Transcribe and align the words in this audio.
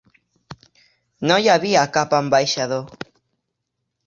No 1.31 1.37
hi 1.43 1.51
havia 1.57 1.83
cap 1.99 2.17
ambaixador. 2.21 3.05